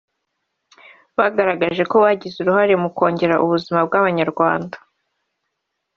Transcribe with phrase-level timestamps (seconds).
[1.17, 4.77] bagaragaje ko bagize uruhare mu kongera ubuzima bw’Abanyarwanda